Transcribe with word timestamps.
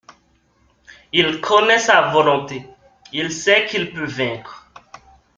Il 1.13 1.41
connait 1.41 1.77
sa 1.77 2.07
volonté, 2.09 2.67
il 3.13 3.31
sait 3.31 3.67
qu’il 3.67 3.93
peut 3.93 4.05
vaincre. 4.07 4.65